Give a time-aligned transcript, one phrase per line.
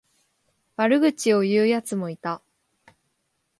[0.77, 2.41] 悪口を言うやつもいた。